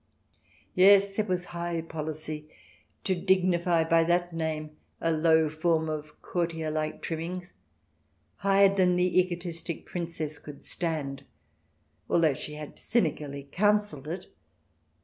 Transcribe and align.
Yes, 0.73 1.19
it 1.19 1.27
was 1.27 1.45
high 1.53 1.81
policy, 1.81 2.49
to 3.03 3.13
dignify 3.13 3.83
by 3.83 4.03
that 4.05 4.33
name 4.33 4.75
a 4.99 5.11
low 5.11 5.47
form 5.47 5.89
of 5.89 6.19
courtier 6.23 6.71
like 6.71 7.03
trimming, 7.03 7.45
higher 8.37 8.73
than 8.75 8.95
the 8.95 9.19
egotistic 9.19 9.85
Princess 9.85 10.39
could 10.39 10.63
stand, 10.63 11.23
although 12.09 12.33
she 12.33 12.55
had 12.55 12.79
cynically 12.79 13.47
counselled 13.51 14.07
it. 14.07 14.25